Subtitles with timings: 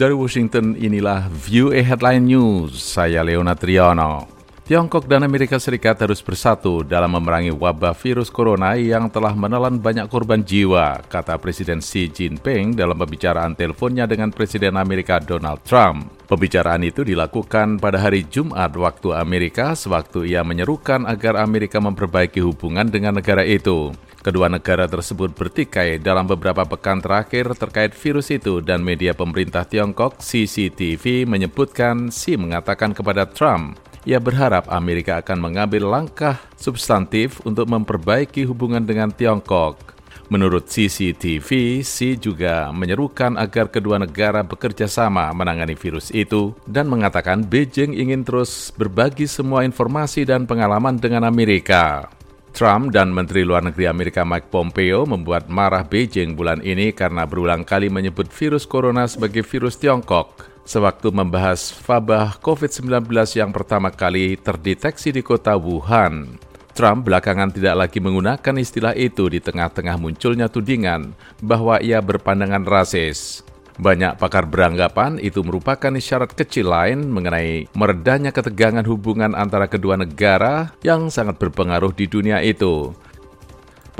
[0.00, 2.72] Dari Washington, inilah View Headline News.
[2.80, 4.39] Saya Leona Triano.
[4.70, 10.06] Tiongkok dan Amerika Serikat harus bersatu dalam memerangi wabah virus corona yang telah menelan banyak
[10.06, 16.14] korban jiwa, kata Presiden Xi Jinping dalam pembicaraan teleponnya dengan Presiden Amerika Donald Trump.
[16.30, 22.86] Pembicaraan itu dilakukan pada hari Jumat waktu Amerika sewaktu ia menyerukan agar Amerika memperbaiki hubungan
[22.86, 23.90] dengan negara itu.
[24.22, 30.22] Kedua negara tersebut bertikai dalam beberapa pekan terakhir terkait virus itu dan media pemerintah Tiongkok
[30.22, 38.48] CCTV menyebutkan Xi mengatakan kepada Trump ia berharap Amerika akan mengambil langkah substantif untuk memperbaiki
[38.48, 39.90] hubungan dengan Tiongkok.
[40.30, 47.42] Menurut CCTV, Xi juga menyerukan agar kedua negara bekerja sama menangani virus itu dan mengatakan
[47.42, 52.06] Beijing ingin terus berbagi semua informasi dan pengalaman dengan Amerika.
[52.50, 57.62] Trump dan Menteri Luar Negeri Amerika Mike Pompeo membuat marah Beijing bulan ini karena berulang
[57.62, 65.10] kali menyebut virus corona sebagai virus Tiongkok sewaktu membahas wabah COVID-19 yang pertama kali terdeteksi
[65.10, 66.38] di kota Wuhan.
[66.70, 73.42] Trump belakangan tidak lagi menggunakan istilah itu di tengah-tengah munculnya tudingan bahwa ia berpandangan rasis.
[73.78, 80.74] Banyak pakar beranggapan itu merupakan isyarat kecil lain mengenai meredahnya ketegangan hubungan antara kedua negara
[80.82, 82.90] yang sangat berpengaruh di dunia itu.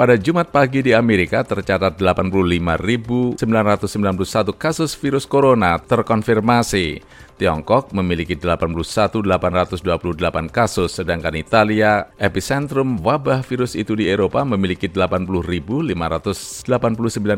[0.00, 3.36] Pada Jumat pagi di Amerika tercatat 85.991
[4.56, 7.04] kasus virus corona terkonfirmasi
[7.40, 9.80] Tiongkok memiliki 81.828
[10.52, 15.96] kasus, sedangkan Italia, epicentrum wabah virus itu di Eropa, memiliki 80.589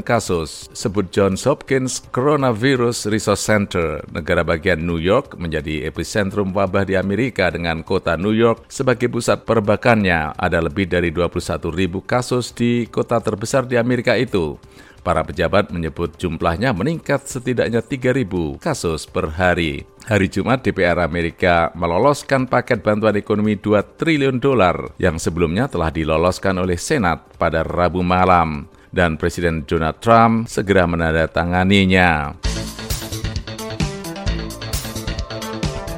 [0.00, 0.72] kasus.
[0.72, 7.52] Sebut Johns Hopkins Coronavirus Resource Center, negara bagian New York, menjadi epicentrum wabah di Amerika
[7.52, 10.32] dengan kota New York sebagai pusat perbakannya.
[10.40, 11.68] Ada lebih dari 21.000
[12.08, 14.56] kasus di kota terbesar di Amerika itu.
[15.00, 19.88] Para pejabat menyebut jumlahnya meningkat setidaknya 3.000 kasus per hari.
[20.04, 26.60] Hari Jumat DPR Amerika meloloskan paket bantuan ekonomi 2 triliun dolar yang sebelumnya telah diloloskan
[26.60, 32.36] oleh Senat pada Rabu malam dan Presiden Donald Trump segera menandatanganinya.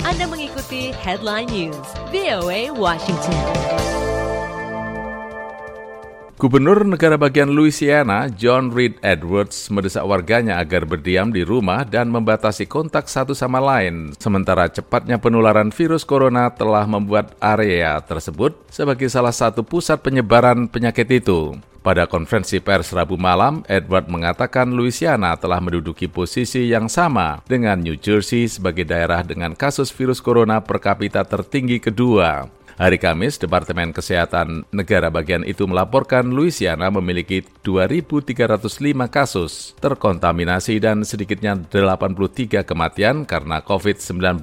[0.07, 4.12] Anda mengikuti Headline News VOA Washington.
[6.43, 12.67] Gubernur negara bagian Louisiana, John Reed Edwards, mendesak warganya agar berdiam di rumah dan membatasi
[12.67, 14.11] kontak satu sama lain.
[14.19, 21.07] Sementara cepatnya penularan virus corona telah membuat area tersebut sebagai salah satu pusat penyebaran penyakit
[21.15, 21.55] itu.
[21.79, 27.95] Pada konferensi pers Rabu malam, Edward mengatakan Louisiana telah menduduki posisi yang sama dengan New
[27.95, 32.62] Jersey sebagai daerah dengan kasus virus corona per kapita tertinggi kedua.
[32.81, 38.65] Hari Kamis, Departemen Kesehatan negara bagian itu melaporkan Louisiana memiliki 2.305
[39.13, 44.41] kasus terkontaminasi dan sedikitnya 83 kematian karena COVID-19.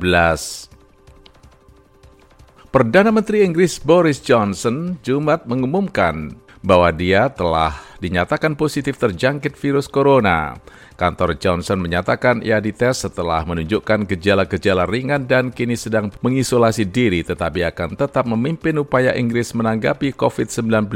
[2.69, 10.59] Perdana Menteri Inggris Boris Johnson Jumat mengumumkan bahwa dia telah dinyatakan positif terjangkit virus corona.
[10.99, 17.63] Kantor Johnson menyatakan ia dites setelah menunjukkan gejala-gejala ringan dan kini sedang mengisolasi diri tetapi
[17.71, 20.91] akan tetap memimpin upaya Inggris menanggapi COVID-19.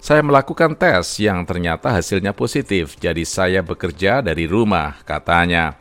[0.00, 5.74] Saya melakukan tes yang ternyata hasilnya positif, jadi saya bekerja dari rumah, katanya.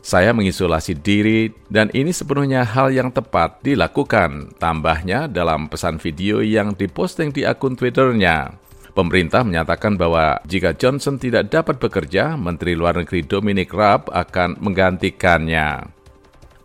[0.00, 6.72] Saya mengisolasi diri dan ini sepenuhnya hal yang tepat dilakukan, tambahnya dalam pesan video yang
[6.72, 8.56] diposting di akun Twitternya.
[9.00, 15.88] Pemerintah menyatakan bahwa jika Johnson tidak dapat bekerja, Menteri Luar Negeri Dominic Raab akan menggantikannya.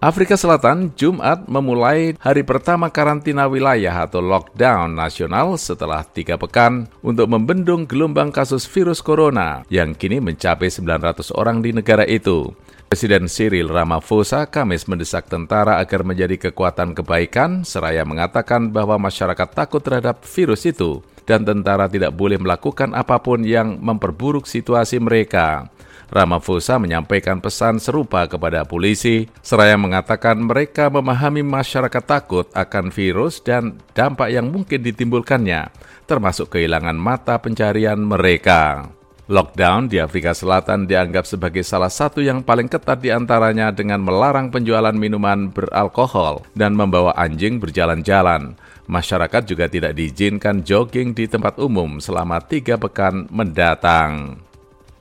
[0.04, 7.32] Afrika Selatan Jumat memulai hari pertama karantina wilayah atau lockdown nasional setelah tiga pekan untuk
[7.32, 12.52] membendung gelombang kasus virus corona yang kini mencapai 900 orang di negara itu.
[12.92, 19.80] Presiden Cyril Ramaphosa Kamis mendesak tentara agar menjadi kekuatan kebaikan, seraya mengatakan bahwa masyarakat takut
[19.80, 25.70] terhadap virus itu dan tentara tidak boleh melakukan apa pun yang memperburuk situasi mereka.
[26.06, 33.82] Ramaphosa menyampaikan pesan serupa kepada polisi, seraya mengatakan mereka memahami masyarakat takut akan virus dan
[33.98, 35.74] dampak yang mungkin ditimbulkannya,
[36.06, 38.95] termasuk kehilangan mata pencarian mereka.
[39.26, 44.54] Lockdown di Afrika Selatan dianggap sebagai salah satu yang paling ketat di antaranya dengan melarang
[44.54, 48.54] penjualan minuman beralkohol dan membawa anjing berjalan-jalan.
[48.86, 54.38] Masyarakat juga tidak diizinkan jogging di tempat umum selama tiga pekan mendatang.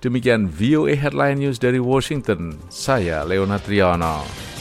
[0.01, 4.54] Demikian VOA Headline News dari Washington, saya Leona Triano.